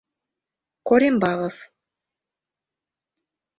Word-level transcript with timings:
Корембалов. 0.87 1.55